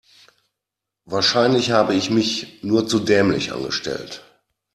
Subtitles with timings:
[1.05, 4.23] Wahrscheinlich habe ich mich nur zu dämlich angestellt.